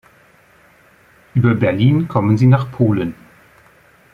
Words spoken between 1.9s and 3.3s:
kommen sie nach Polen.